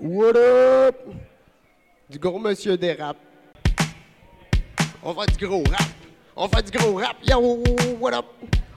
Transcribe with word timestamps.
What 0.00 0.36
up? 0.36 0.96
Du 2.08 2.18
gros 2.18 2.38
monsieur 2.38 2.76
des 2.76 2.94
rap. 2.94 3.16
On 5.02 5.14
fait 5.14 5.36
du 5.36 5.46
gros 5.46 5.62
rap. 5.70 5.88
On 6.34 6.48
fait 6.48 6.70
du 6.70 6.78
gros 6.78 6.94
rap. 6.94 7.16
Yo, 7.22 7.62
what 8.00 8.14
up? 8.14 8.26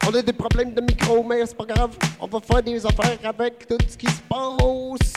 On 0.06 0.14
a 0.14 0.22
des 0.22 0.34
problèmes 0.34 0.74
de 0.74 0.82
micro, 0.82 1.24
mais 1.24 1.46
c'est 1.46 1.56
pas 1.56 1.66
grave. 1.66 1.98
On 2.20 2.28
va 2.28 2.40
faire 2.40 2.64
des 2.64 2.86
affaires 2.86 3.18
avec 3.24 3.68
tout 3.68 3.78
ce 3.88 3.98
qui 3.98 4.08
se 4.08 4.22
passe. 4.22 5.14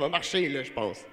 Ça 0.00 0.06
va 0.06 0.10
marcher, 0.10 0.48
là, 0.48 0.62
je 0.62 0.72
pense. 0.72 1.04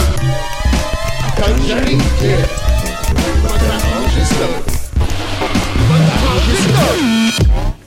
Sera 0.00 0.12
pas 0.12 0.24
long. 0.26 0.40
Quand 1.36 1.56
j'arrive, 1.66 2.02
yeah. 2.22 2.46
Va 3.42 3.52
t'arranger 3.58 4.24
ça. 4.24 4.48
Va 5.88 5.96
t'arranger 6.06 6.56
ça. 6.56 7.79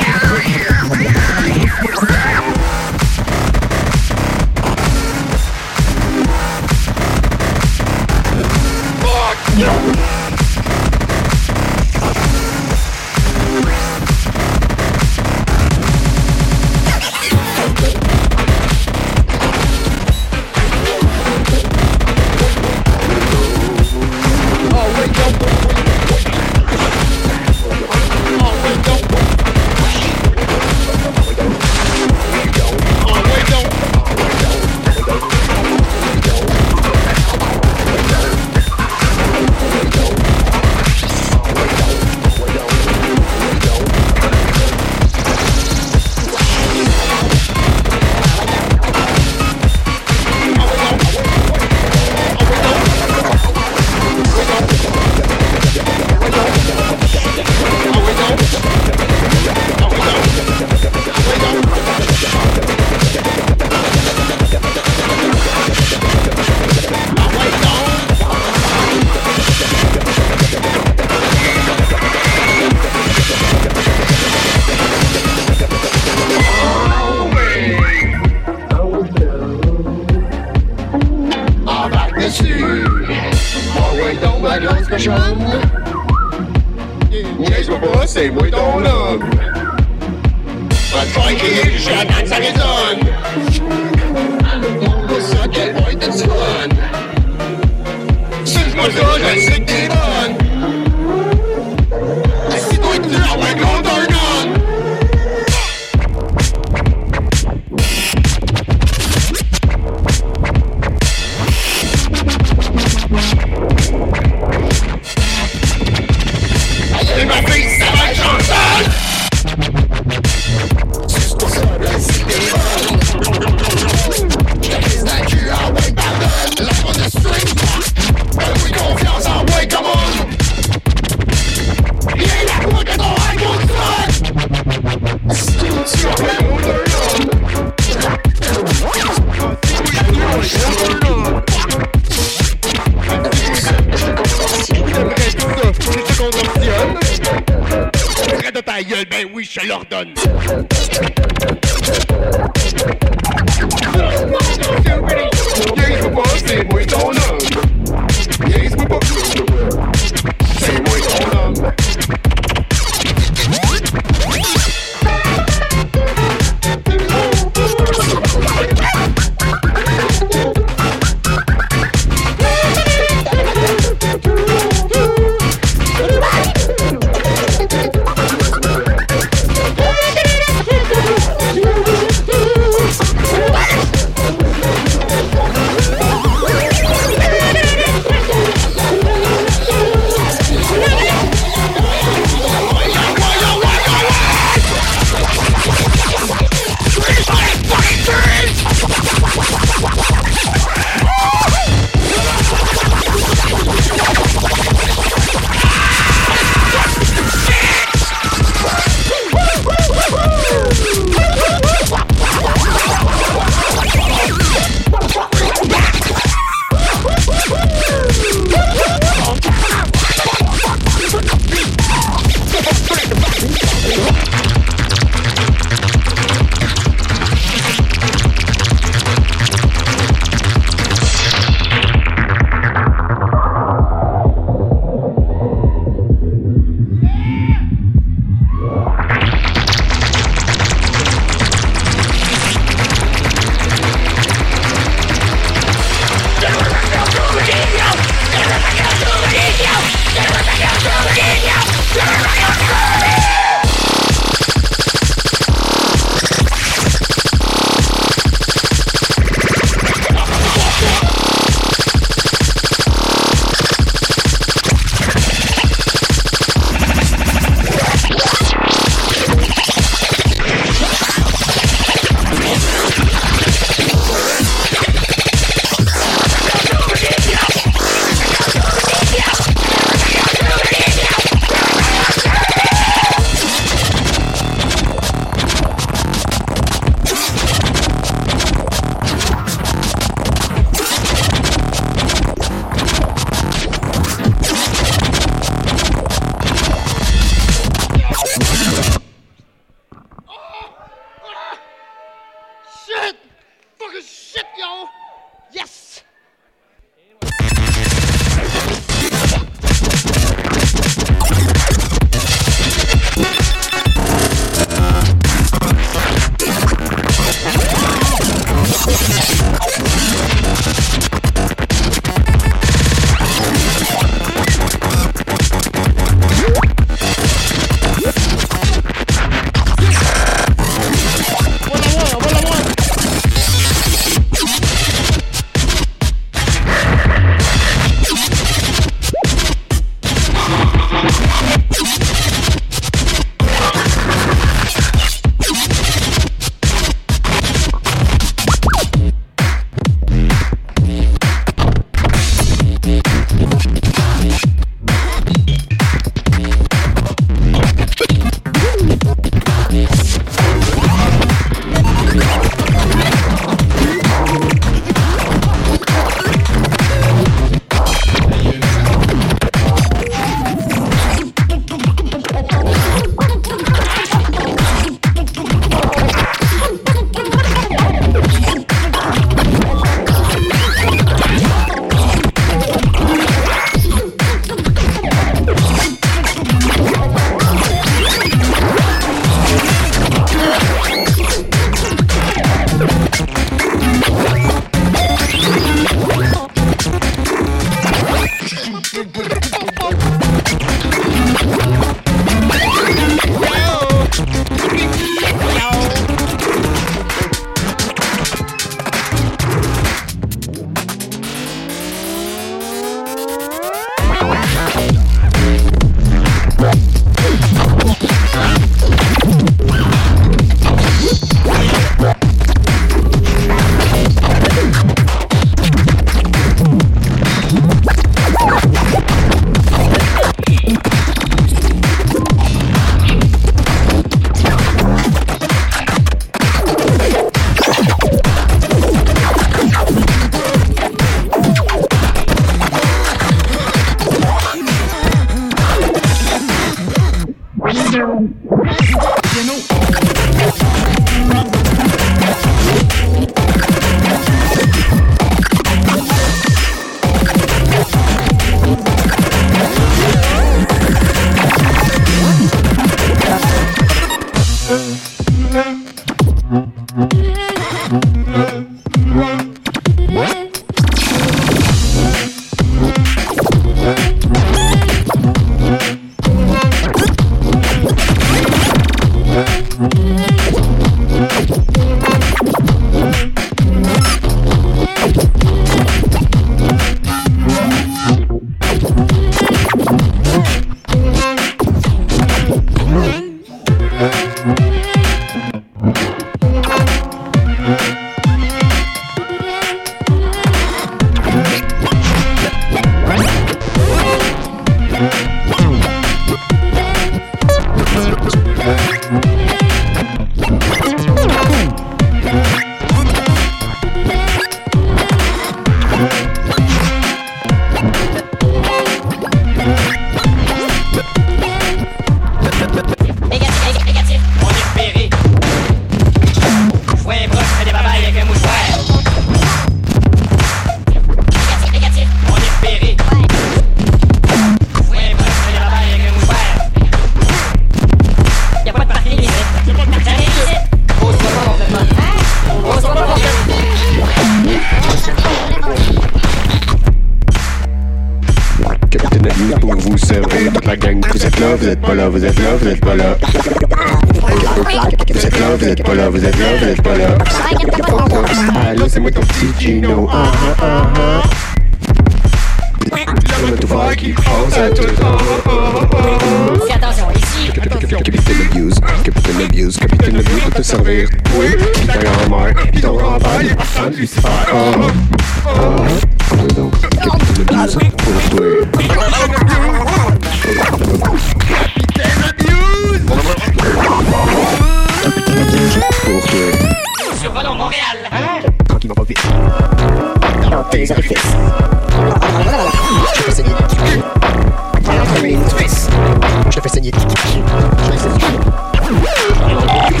Thank 599.88 600.00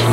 you. 0.00 0.05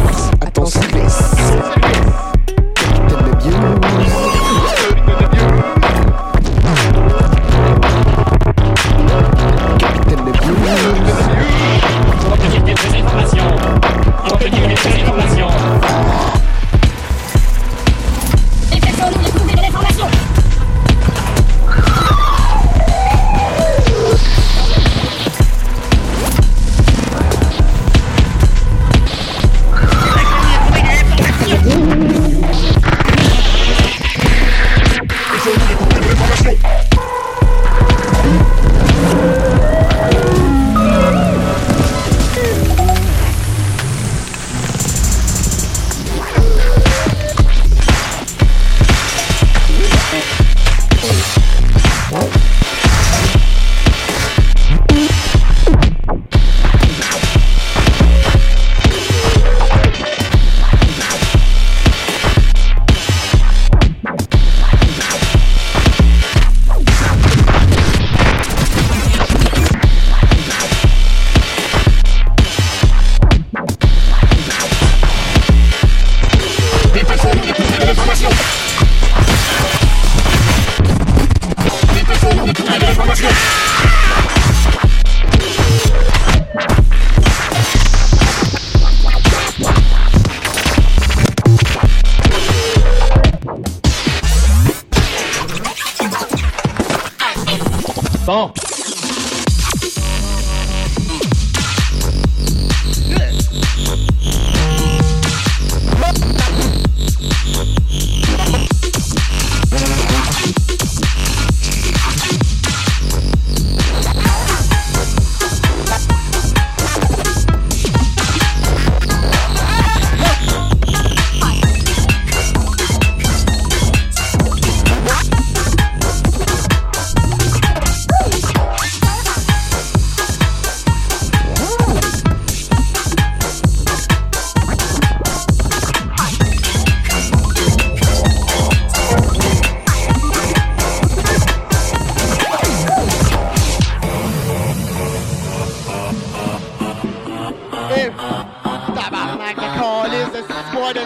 De 150.92 151.00
ce 151.00 151.06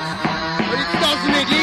soir 0.98 1.16
de... 1.46 1.54
On 1.54 1.57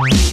Bye. 0.00 0.29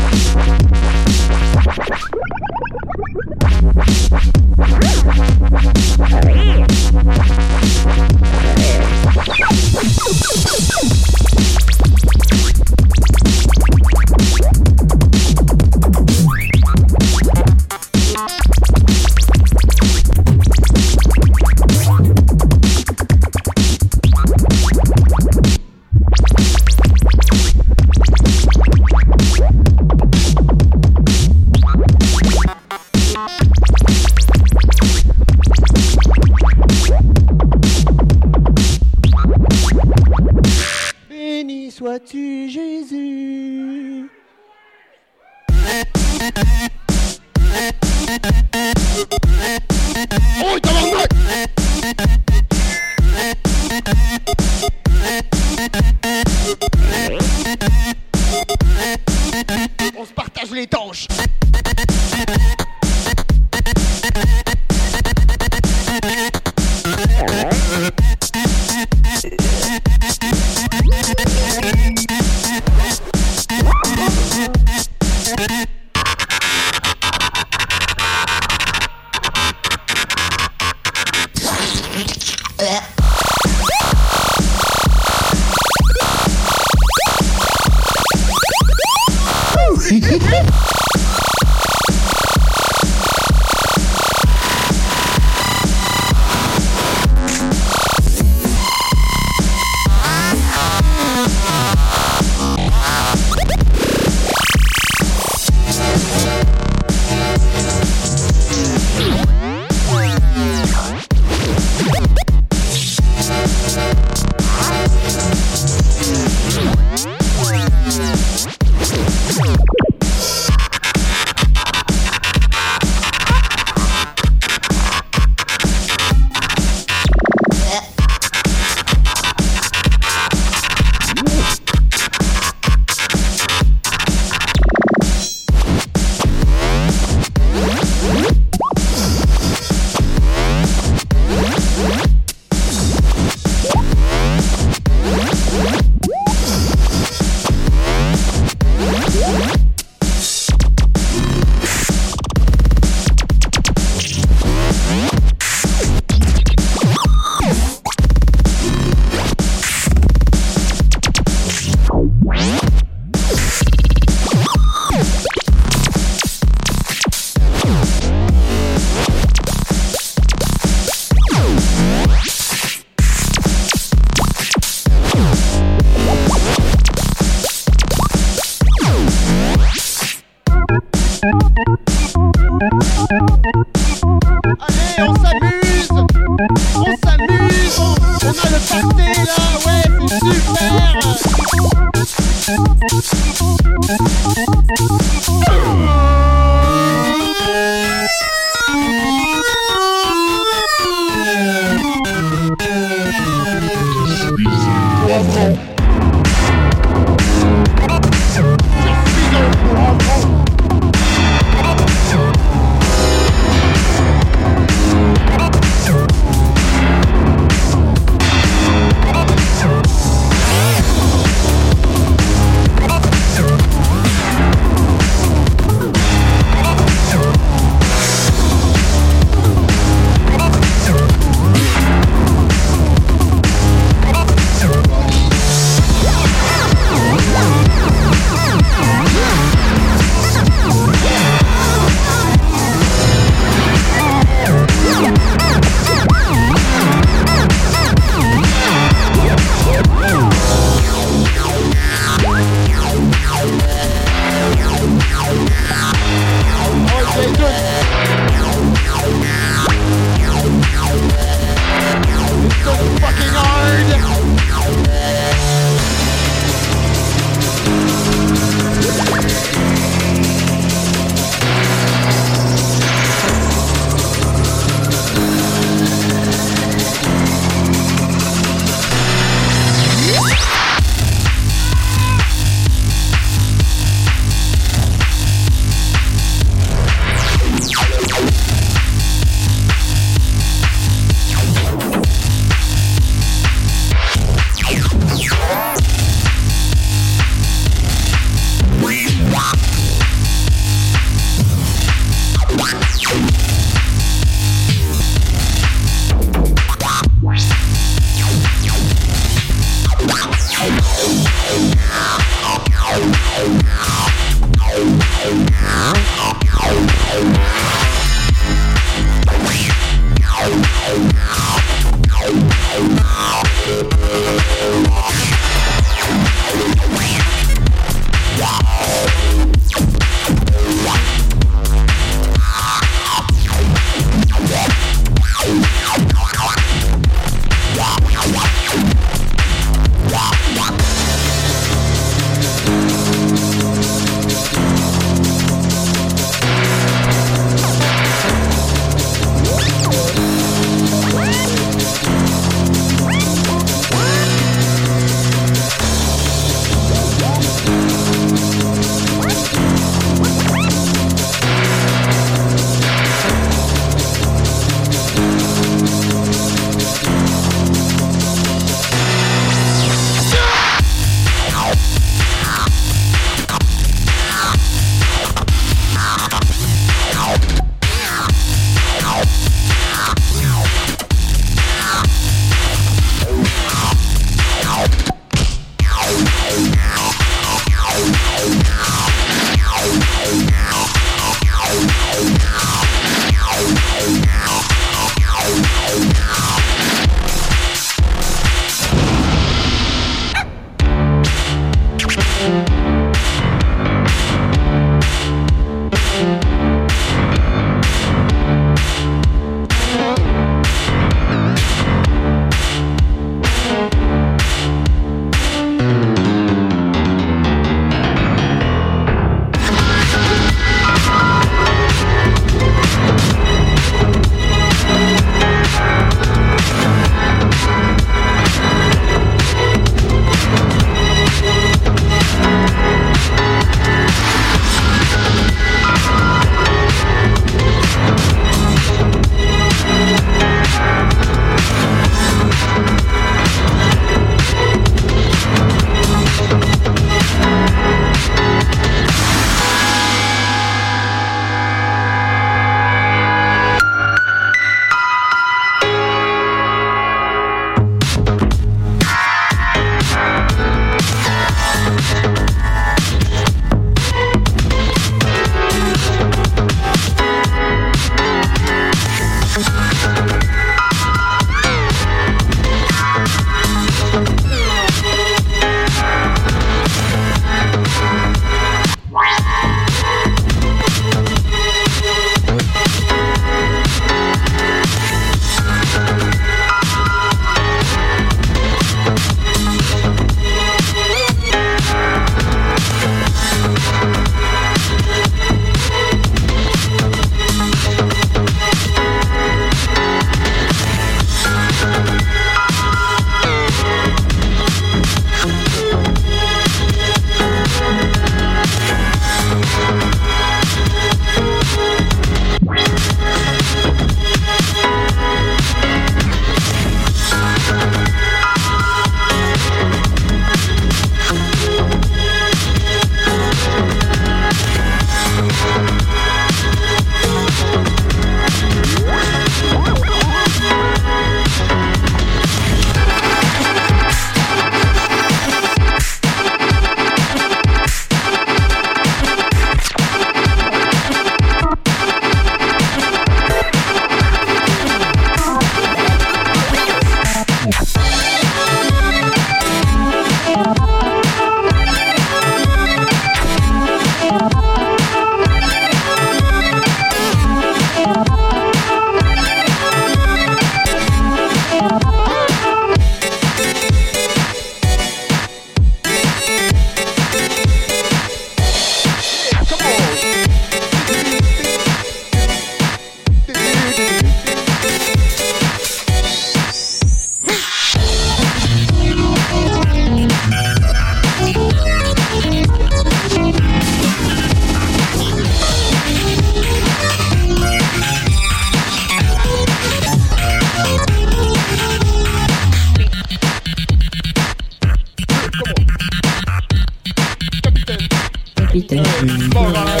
Capitaine. 598.96 599.48
Moral. 599.52 600.00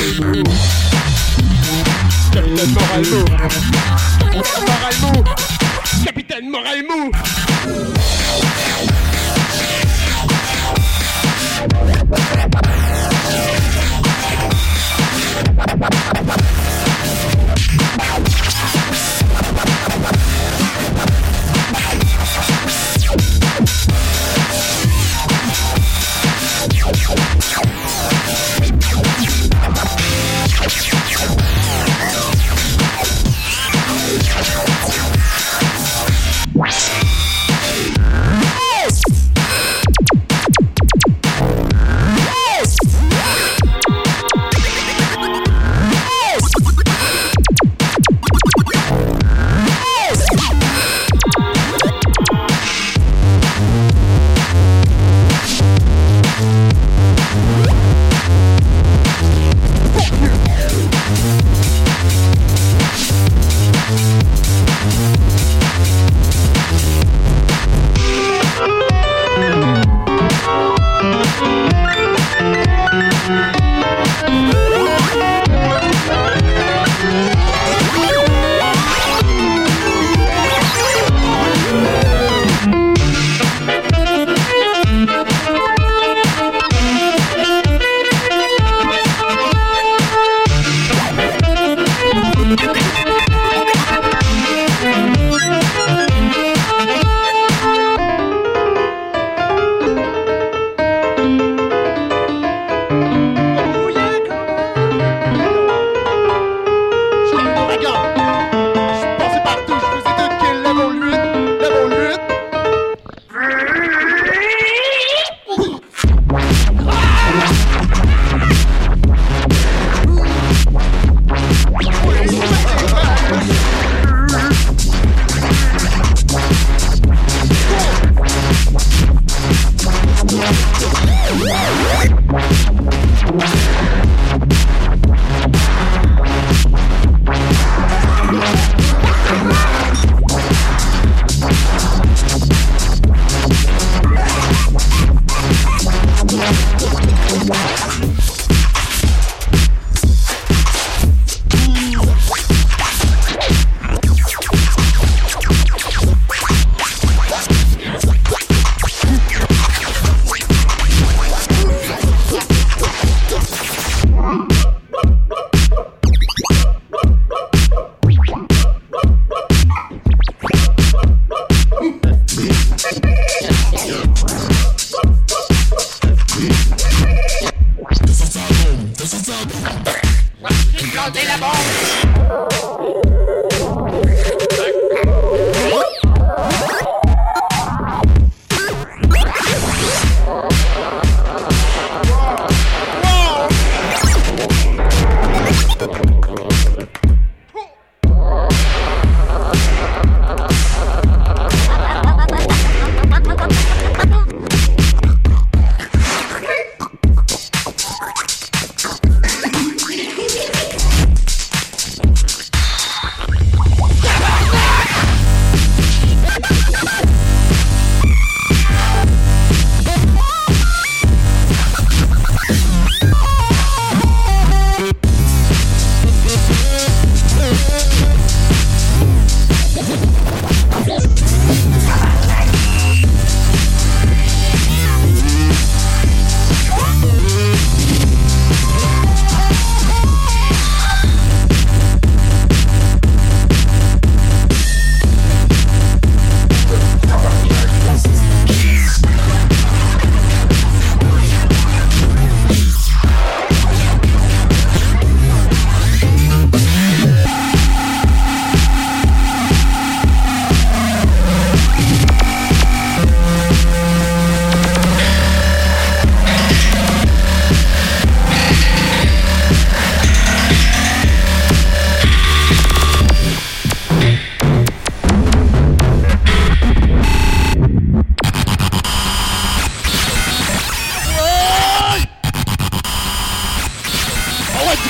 Capitaine 2.32 2.72
Moral 2.72 3.04
mou. 3.04 3.24
Moral 4.64 4.94
mou. 5.02 5.24
Capitaine 6.04 6.48
Moral 6.50 6.82
mou. 6.88 7.25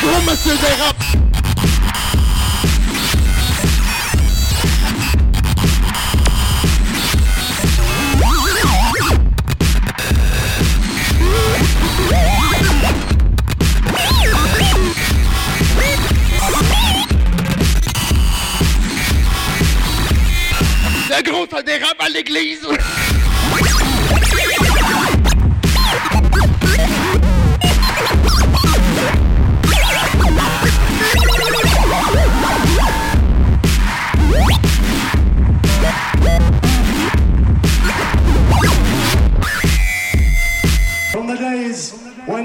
gros 0.06 0.22
monsieur 0.22 0.52
des 0.52 0.82
rap. 0.82 0.96
Le 21.08 21.22
gros, 21.30 21.46
ça 21.50 21.62
dérape 21.62 22.00
à 22.00 22.08
l'église 22.10 22.60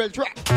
Rebel 0.00 0.10
Track. 0.10 0.49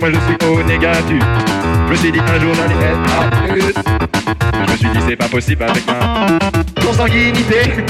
Moi 0.00 0.08
je 0.10 0.18
suis 0.20 0.48
au 0.48 0.62
négatif. 0.62 1.22
Je 1.86 1.90
me 1.90 1.96
suis 1.96 2.12
dit 2.12 2.18
un 2.18 2.40
jour 2.40 2.54
j'allais 2.54 2.74
être 2.74 2.98
à. 3.12 4.66
Je 4.66 4.72
me 4.72 4.76
suis 4.76 4.88
dit 4.88 4.98
c'est 5.06 5.16
pas 5.16 5.28
possible 5.28 5.64
avec 5.64 5.86
ma 5.86 6.38
consanguinité. 6.82 7.84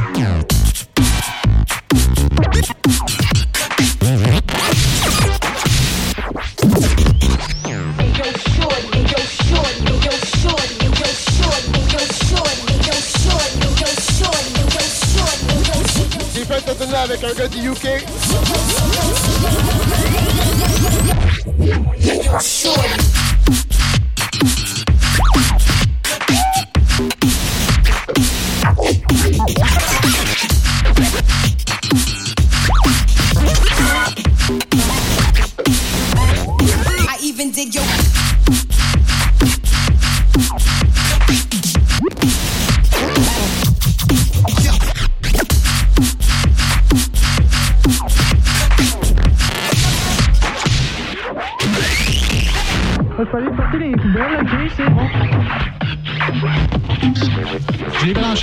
Yes. 0.00 0.53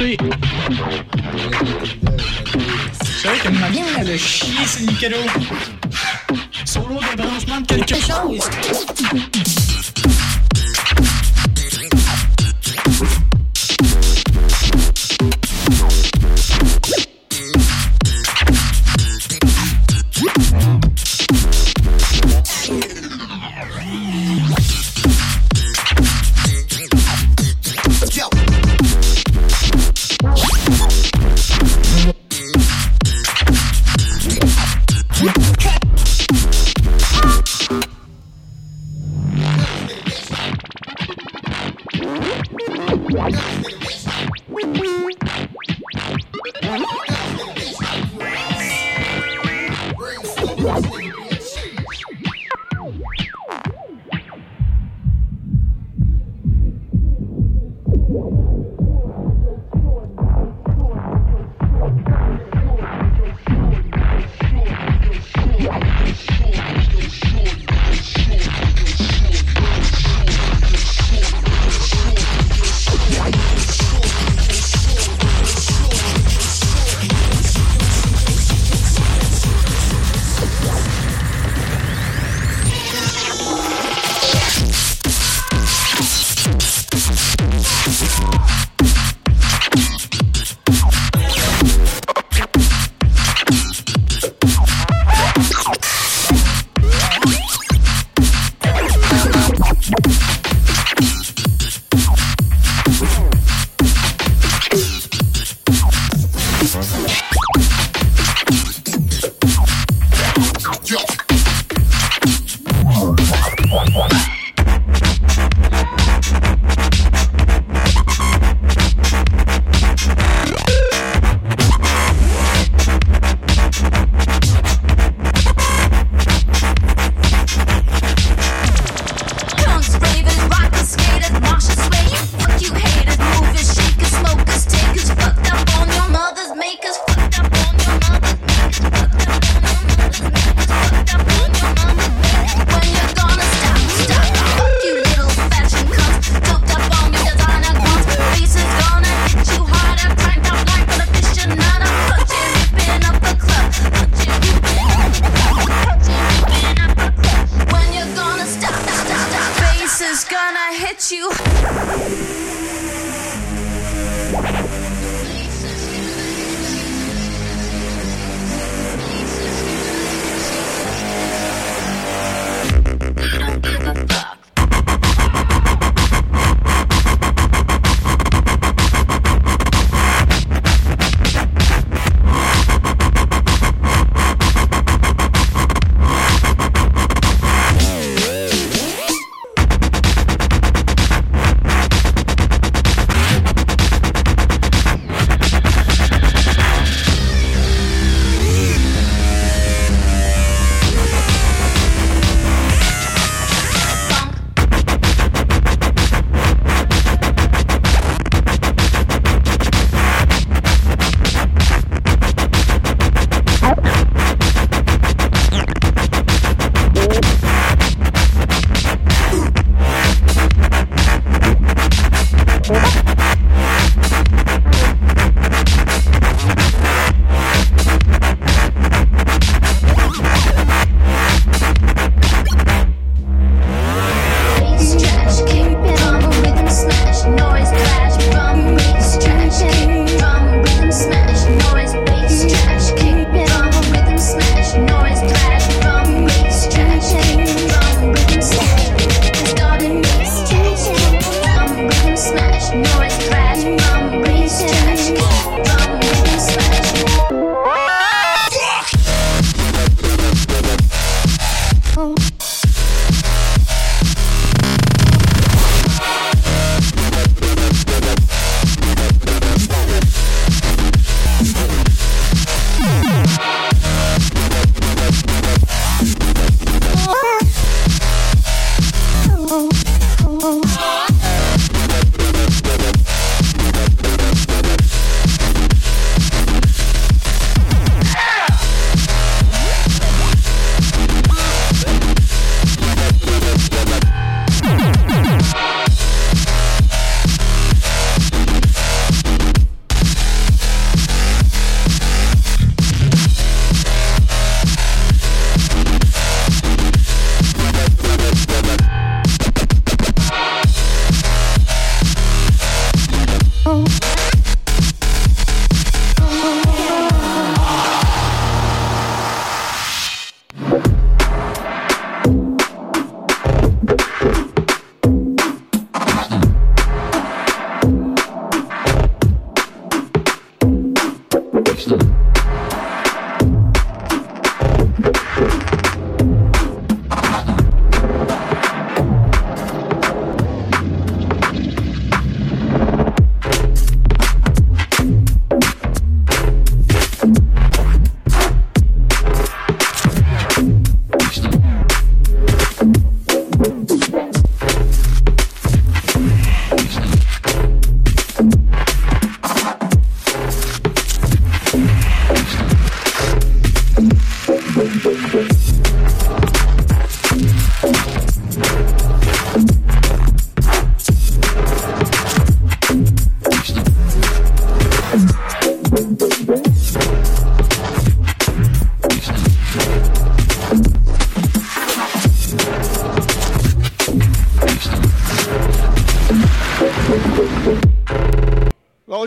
marché. 0.01 0.17
C'est 3.03 3.27
vrai 3.27 3.37
qu'elle 3.43 3.53
m'a 3.53 3.69
bien 3.69 3.85
elle 3.99 4.11
a 4.11 4.17
chié 4.17 4.65
sur 4.65 4.81
le 4.81 4.87
micro. 4.87 5.21
Solo 6.65 6.99
débranchement 7.15 7.61
de 7.61 7.67
quelque 7.67 7.95
chose. 7.95 8.49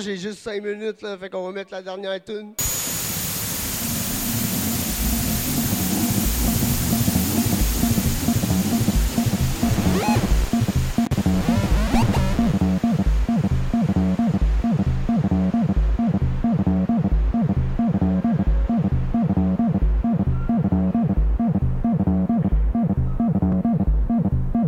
J'ai 0.05 0.19
juste 0.19 0.41
5 0.41 0.63
minutes, 0.63 1.01
là, 1.01 1.17
fait 1.17 1.31
qu'on 1.31 1.47
va 1.47 1.53
mettre 1.53 1.73
la 1.73 1.81
dernière 1.81 2.23
tune. 2.23 2.53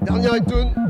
Dernière 0.03 0.45
tune. 0.47 0.86